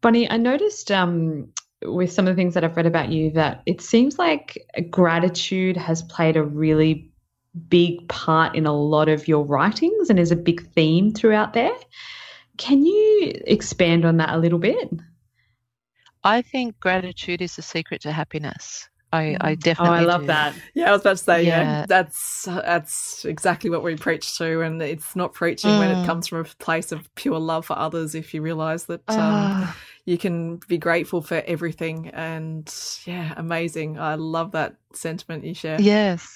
[0.00, 3.62] Bonnie, I noticed um, with some of the things that I've read about you that
[3.66, 4.58] it seems like
[4.90, 7.10] gratitude has played a really
[7.68, 11.74] big part in a lot of your writings and is a big theme throughout there.
[12.56, 14.90] Can you expand on that a little bit?
[16.24, 18.88] I think gratitude is the secret to happiness.
[19.12, 19.98] I, I definitely.
[19.98, 20.26] Oh, I love do.
[20.26, 20.54] that.
[20.74, 21.62] Yeah, I was about to say, yeah.
[21.62, 25.78] yeah, that's that's exactly what we preach to, and it's not preaching mm.
[25.78, 26.06] when it mm.
[26.06, 28.14] comes from a place of pure love for others.
[28.14, 29.72] If you realise that um, uh.
[30.04, 32.72] you can be grateful for everything, and
[33.06, 33.98] yeah, amazing.
[33.98, 35.80] I love that sentiment you share.
[35.80, 36.30] Yes,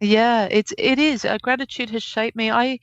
[0.00, 1.24] yeah, it's it is.
[1.24, 2.50] Uh, gratitude has shaped me.
[2.50, 2.78] I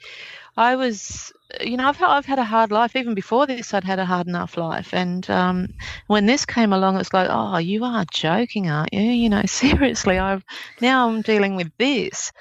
[0.57, 2.95] I was, you know, I've I've had a hard life.
[2.95, 4.93] Even before this, I'd had a hard enough life.
[4.93, 5.67] And um,
[6.07, 9.01] when this came along, it's like, oh, you are joking, aren't you?
[9.01, 10.43] You know, seriously, I've
[10.81, 12.31] now I'm dealing with this,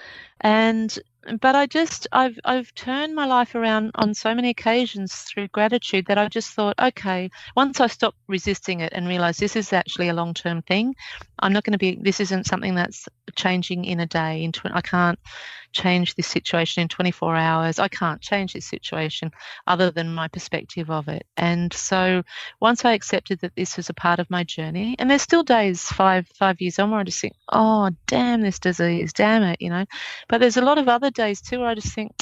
[0.40, 0.96] and
[1.40, 6.06] but I just I've I've turned my life around on so many occasions through gratitude
[6.06, 10.08] that I just thought, okay, once I stopped resisting it and realized this is actually
[10.08, 10.94] a long term thing,
[11.38, 11.96] I'm not going to be.
[12.00, 14.44] This isn't something that's changing in a day.
[14.44, 15.18] Into I can't
[15.74, 17.78] change this situation in 24 hours.
[17.78, 19.32] I can't change this situation
[19.66, 21.26] other than my perspective of it.
[21.36, 22.22] And so
[22.60, 25.82] once I accepted that this was a part of my journey, and there's still days
[25.82, 29.68] five five years on where I just think, oh damn this disease, damn it, you
[29.68, 29.84] know.
[30.28, 32.12] But there's a lot of other days too where I just think,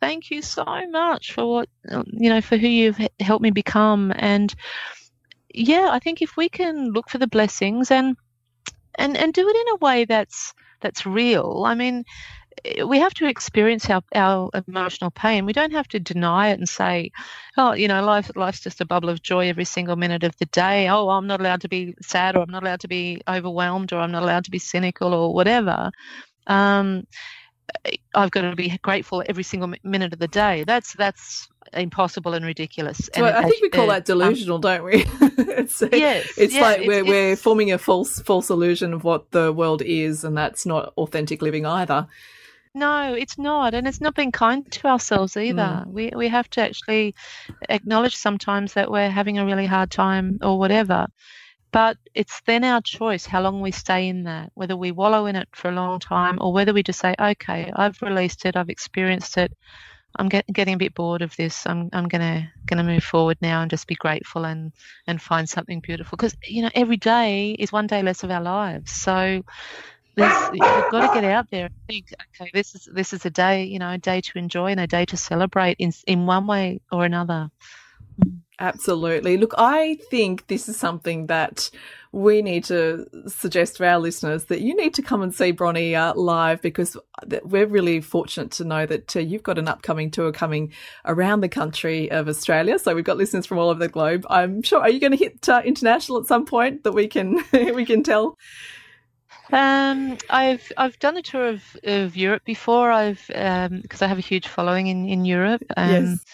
[0.00, 1.68] thank you so much for what
[2.06, 4.54] you know for who you've helped me become and
[5.52, 8.16] yeah i think if we can look for the blessings and
[8.94, 12.04] and and do it in a way that's that's real i mean
[12.84, 15.46] we have to experience our, our emotional pain.
[15.46, 17.12] We don't have to deny it and say,
[17.56, 20.46] oh, you know, life, life's just a bubble of joy every single minute of the
[20.46, 20.88] day.
[20.88, 23.98] Oh, I'm not allowed to be sad or I'm not allowed to be overwhelmed or
[23.98, 25.90] I'm not allowed to be cynical or whatever.
[26.46, 27.06] Um,
[28.14, 30.64] I've got to be grateful every single minute of the day.
[30.66, 33.10] That's that's impossible and ridiculous.
[33.12, 35.04] So and I think we call that delusional, um, don't we?
[35.20, 39.52] it's yes, it's yeah, like we're we're forming a false false illusion of what the
[39.52, 42.06] world is, and that's not authentic living either.
[42.78, 45.84] No, it's not, and it's not being kind to ourselves either.
[45.84, 45.86] Mm.
[45.88, 47.14] We we have to actually
[47.68, 51.06] acknowledge sometimes that we're having a really hard time or whatever.
[51.72, 55.36] But it's then our choice how long we stay in that, whether we wallow in
[55.36, 58.70] it for a long time or whether we just say, okay, I've released it, I've
[58.70, 59.52] experienced it,
[60.16, 61.66] I'm get, getting a bit bored of this.
[61.66, 64.72] I'm I'm gonna gonna move forward now and just be grateful and
[65.06, 68.42] and find something beautiful because you know every day is one day less of our
[68.42, 68.92] lives.
[68.92, 69.42] So
[70.18, 73.30] there's, you've got to get out there and think, okay, this is this is a
[73.30, 76.46] day, you know, a day to enjoy and a day to celebrate in in one
[76.46, 77.50] way or another.
[78.60, 79.36] Absolutely.
[79.36, 81.70] Look, I think this is something that
[82.10, 85.94] we need to suggest to our listeners that you need to come and see Bronnie
[85.94, 86.96] uh, live because
[87.44, 90.72] we're really fortunate to know that uh, you've got an upcoming tour coming
[91.04, 92.80] around the country of Australia.
[92.80, 94.26] So we've got listeners from all over the globe.
[94.28, 94.80] I'm sure.
[94.80, 98.02] Are you going to hit uh, international at some point that we can we can
[98.02, 98.36] tell?
[99.52, 102.90] Um, I've I've done a tour of, of Europe before.
[102.90, 105.62] I've because um, I have a huge following in in Europe.
[105.76, 106.24] Um, yes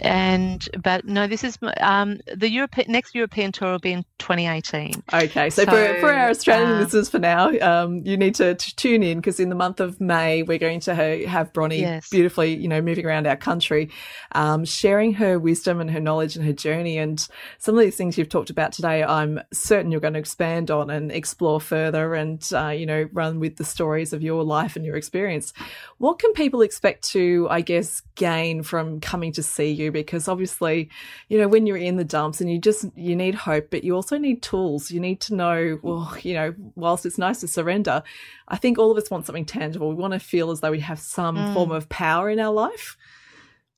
[0.00, 5.02] and but no, this is um, the European next European tour will be in 2018.
[5.12, 8.54] Okay, so, so for, for our Australian uh, listeners for now, um, you need to,
[8.54, 11.80] to tune in because in the month of May we're going to ha- have Bronnie
[11.80, 12.08] yes.
[12.08, 13.90] beautifully, you know, moving around our country,
[14.32, 17.26] um, sharing her wisdom and her knowledge and her journey, and
[17.58, 19.02] some of these things you've talked about today.
[19.02, 23.40] I'm certain you're going to expand on and explore further, and uh, you know, run
[23.40, 25.52] with the stories of your life and your experience.
[25.98, 29.92] What can people expect to, I guess, gain from coming to see you?
[29.92, 30.90] Because obviously,
[31.28, 33.94] you know, when you're in the dumps and you just you need hope, but you
[33.94, 34.90] also need tools.
[34.90, 38.02] You need to know, well, you know, whilst it's nice to surrender,
[38.48, 39.88] I think all of us want something tangible.
[39.88, 41.54] We want to feel as though we have some mm.
[41.54, 42.96] form of power in our life.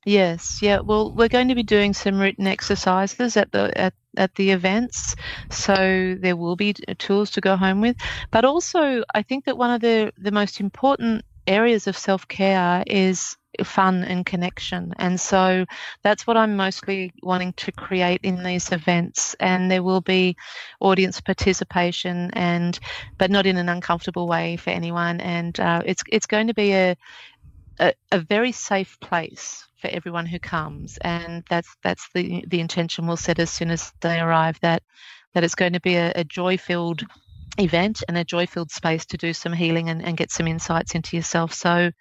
[0.05, 0.79] Yes, yeah.
[0.81, 5.15] Well, we're going to be doing some written exercises at the at, at the events,
[5.49, 7.97] so there will be tools to go home with.
[8.31, 12.83] But also, I think that one of the the most important areas of self care
[12.85, 14.93] is fun and connection.
[14.97, 15.65] And so
[16.03, 19.35] that's what I'm mostly wanting to create in these events.
[19.39, 20.35] And there will be
[20.81, 22.77] audience participation, and
[23.17, 25.19] but not in an uncomfortable way for anyone.
[25.19, 26.95] And uh, it's it's going to be a,
[27.79, 30.97] a a very safe place for everyone who comes.
[31.01, 34.59] And that's that's the the intention we'll set as soon as they arrive.
[34.61, 34.83] That
[35.33, 37.03] that it's going to be a, a joy filled
[37.57, 40.95] event and a joy filled space to do some healing and, and get some insights
[40.95, 41.53] into yourself.
[41.53, 41.91] So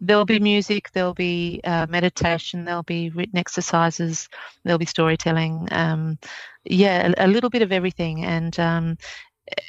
[0.00, 4.28] there'll be music, there'll be uh, meditation, there'll be written exercises,
[4.64, 5.68] there'll be storytelling.
[5.70, 6.18] Um,
[6.64, 8.98] yeah, a, a, little bit of everything, and um,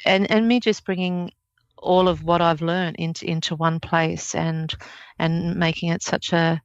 [0.04, 1.30] and and me just bringing
[1.78, 4.74] all of what I've learned into into one place and
[5.18, 6.60] and making it such a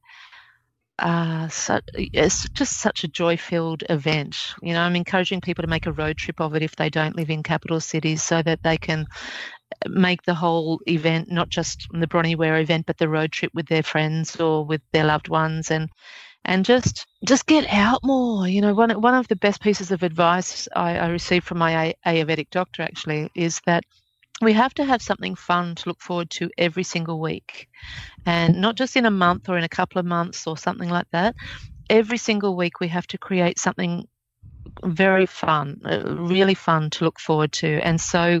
[1.00, 4.36] uh, such, it's just such a joy filled event.
[4.62, 7.16] You know, I'm encouraging people to make a road trip of it if they don't
[7.16, 9.06] live in capital cities so that they can
[9.88, 13.82] make the whole event not just the Bronnie event, but the road trip with their
[13.82, 15.88] friends or with their loved ones, and
[16.44, 18.46] and just just get out more.
[18.46, 21.94] You know, one one of the best pieces of advice I, I received from my
[22.06, 23.84] Ayurvedic doctor actually is that
[24.42, 27.68] we have to have something fun to look forward to every single week,
[28.26, 31.06] and not just in a month or in a couple of months or something like
[31.12, 31.34] that.
[31.88, 34.06] Every single week, we have to create something
[34.84, 37.80] very fun, uh, really fun to look forward to.
[37.84, 38.40] And so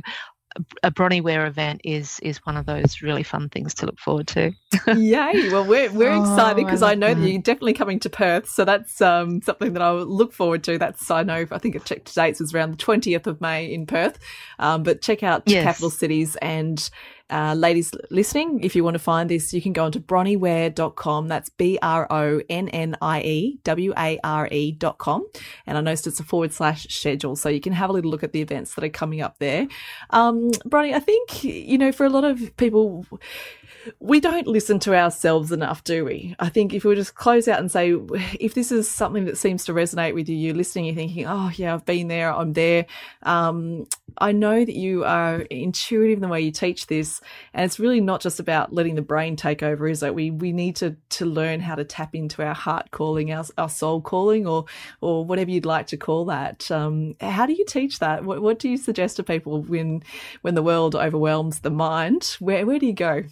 [0.82, 4.26] a Bronnie Ware event is is one of those really fun things to look forward
[4.28, 4.52] to.
[4.96, 5.48] Yay!
[5.50, 7.20] Well, we're we're oh, excited because I, I, know that.
[7.20, 10.76] that you're definitely coming to Perth, so that's um, something that I look forward to.
[10.78, 13.86] That's I know I think it checked dates was around the twentieth of May in
[13.86, 14.18] Perth,
[14.58, 15.64] um, but check out yes.
[15.64, 16.90] capital cities and
[17.30, 21.28] uh, ladies listening, if you want to find this, you can go onto bronnieware.com.
[21.28, 25.26] That's B R O N N I E W A R E.com.
[25.66, 27.36] And I noticed it's a forward slash schedule.
[27.36, 29.68] So you can have a little look at the events that are coming up there.
[30.10, 33.06] Um, Bronnie, I think, you know, for a lot of people,
[33.98, 36.34] we don't listen to ourselves enough, do we?
[36.38, 37.92] I think if we just close out and say,
[38.38, 41.50] if this is something that seems to resonate with you, you're listening, you're thinking, oh,
[41.54, 42.86] yeah, I've been there, I'm there.
[43.22, 43.86] Um,
[44.18, 47.19] I know that you are intuitive in the way you teach this,
[47.52, 50.14] and it's really not just about letting the brain take over, is it?
[50.14, 53.68] We we need to to learn how to tap into our heart calling, our, our
[53.68, 54.66] soul calling, or
[55.00, 56.70] or whatever you'd like to call that.
[56.70, 58.24] Um, how do you teach that?
[58.24, 60.02] What, what do you suggest to people when
[60.42, 62.36] when the world overwhelms the mind?
[62.40, 63.24] Where where do you go?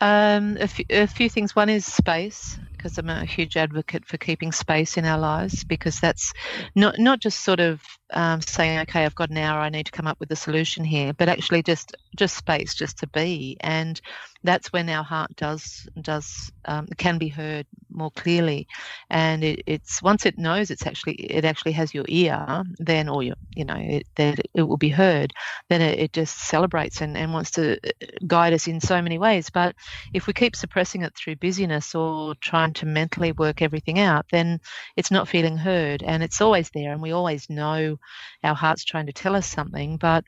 [0.00, 1.54] Um, a, few things.
[1.54, 6.00] One is space because I'm a huge advocate for keeping space in our lives because
[6.00, 6.34] that's
[6.74, 7.80] not not just sort of
[8.12, 10.84] um, saying, okay, I've got an hour, I need to come up with a solution
[10.84, 13.98] here, but actually just just space, just to be, and
[14.44, 18.66] that's when our heart does does um, can be heard more clearly,
[19.10, 23.22] and it, it's once it knows it's actually it actually has your ear, then or
[23.22, 25.32] your you know it, that it will be heard,
[25.70, 29.18] then it, it just celebrates and, and wants to uh, guide us in so many
[29.18, 29.50] ways.
[29.50, 29.74] But
[30.12, 34.60] if we keep suppressing it through busyness or trying to mentally work everything out, then
[34.96, 37.96] it's not feeling heard, and it's always there, and we always know
[38.44, 40.24] our heart's trying to tell us something, but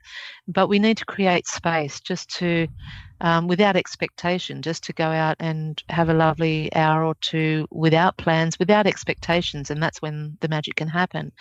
[0.48, 2.66] but we need to create space just to
[3.20, 8.16] um, without expectation, just to go out and have a lovely hour or two without
[8.16, 11.32] plans, without expectations, and that's when the magic can happen.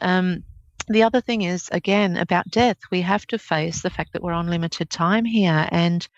[0.00, 0.44] Um,
[0.88, 2.78] the other thing is, again, about death.
[2.90, 5.68] We have to face the fact that we're on limited time here.
[5.70, 6.08] And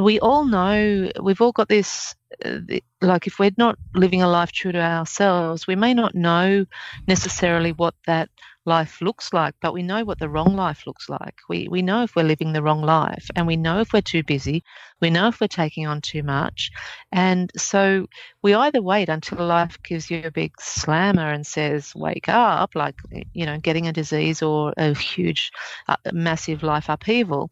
[0.00, 2.14] we all know, we've all got this,
[2.44, 2.58] uh,
[3.00, 6.66] like, if we're not living a life true to ourselves, we may not know
[7.08, 8.28] necessarily what that
[8.66, 11.36] life looks like, but we know what the wrong life looks like.
[11.48, 14.22] We, we know if we're living the wrong life, and we know if we're too
[14.24, 14.64] busy,
[15.00, 16.70] we know if we're taking on too much.
[17.12, 18.06] And so
[18.42, 22.96] we either wait until life gives you a big slammer and says, wake up, like,
[23.32, 25.52] you know, getting a disease or a huge,
[25.88, 27.50] uh, massive life upheaval,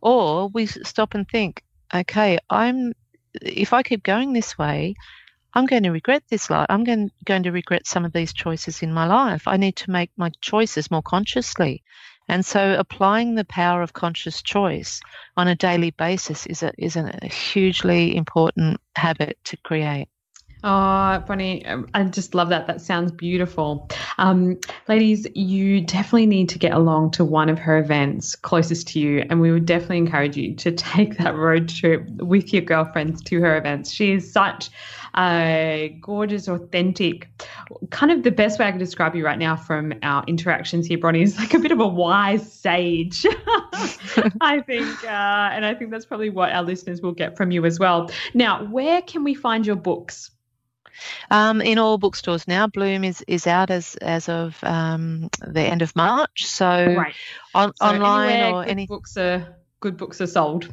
[0.00, 1.62] or we stop and think,
[1.94, 2.94] okay, I'm,
[3.42, 4.94] if I keep going this way,
[5.56, 6.66] I'm going to regret this life.
[6.68, 9.48] I'm going, going to regret some of these choices in my life.
[9.48, 11.82] I need to make my choices more consciously.
[12.28, 15.00] And so applying the power of conscious choice
[15.34, 20.08] on a daily basis is a, is a hugely important habit to create.
[20.64, 22.66] Oh, Bronnie, um, I just love that.
[22.66, 23.88] That sounds beautiful.
[24.18, 28.98] Um, ladies, you definitely need to get along to one of her events closest to
[28.98, 29.24] you.
[29.30, 33.40] And we would definitely encourage you to take that road trip with your girlfriends to
[33.40, 33.92] her events.
[33.92, 34.70] She is such
[35.18, 37.28] a gorgeous, authentic,
[37.90, 40.98] kind of the best way I could describe you right now from our interactions here,
[40.98, 43.24] Bronnie, is like a bit of a wise sage,
[44.40, 45.04] I think.
[45.04, 45.06] Uh,
[45.52, 48.10] and I think that's probably what our listeners will get from you as well.
[48.34, 50.30] Now, where can we find your books?
[51.30, 52.68] Um, in all bookstores now.
[52.68, 56.46] Bloom is, is out as as of um, the end of March.
[56.46, 57.14] So, right.
[57.54, 60.72] on, so online or any books are good books are sold.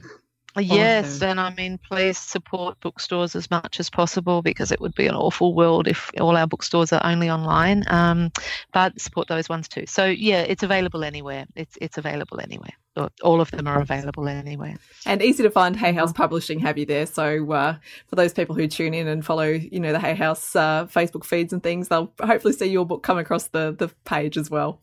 [0.60, 5.08] Yes, and I mean, please support bookstores as much as possible because it would be
[5.08, 7.84] an awful world if all our bookstores are only online.
[7.88, 8.32] Um,
[8.72, 9.86] but support those ones too.
[9.88, 11.46] So yeah, it's available anywhere.
[11.56, 12.74] It's it's available anywhere.
[13.24, 14.76] All of them are available anywhere.
[15.08, 15.76] And easy to find.
[15.76, 17.08] Hay House Publishing have you there.
[17.08, 17.78] So uh,
[18.08, 21.26] for those people who tune in and follow, you know, the Hay House uh, Facebook
[21.26, 24.80] feeds and things, they'll hopefully see your book come across the the page as well.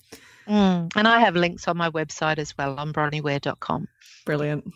[0.48, 0.90] Mm.
[0.96, 3.86] And I have links on my website as well on bronnieware.com.
[4.24, 4.74] Brilliant.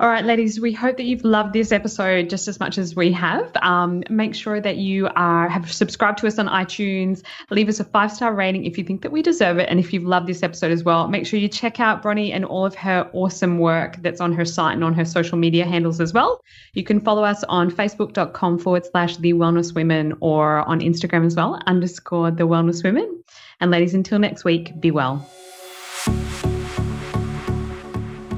[0.00, 3.12] All right, ladies, we hope that you've loved this episode just as much as we
[3.12, 3.56] have.
[3.62, 7.22] Um, make sure that you are have subscribed to us on iTunes.
[7.50, 9.68] Leave us a five star rating if you think that we deserve it.
[9.68, 12.44] And if you've loved this episode as well, make sure you check out Bronnie and
[12.44, 16.00] all of her awesome work that's on her site and on her social media handles
[16.00, 16.42] as well.
[16.72, 21.36] You can follow us on facebook.com forward slash the wellness women or on Instagram as
[21.36, 23.22] well, underscore the wellness women.
[23.60, 25.28] And ladies, until next week, be well.